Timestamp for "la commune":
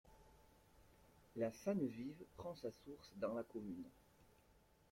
3.35-3.85